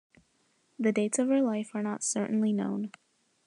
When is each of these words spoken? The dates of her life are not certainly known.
The 0.79 0.91
dates 0.91 1.19
of 1.19 1.27
her 1.27 1.43
life 1.43 1.75
are 1.75 1.83
not 1.83 2.03
certainly 2.03 2.51
known. 2.51 2.89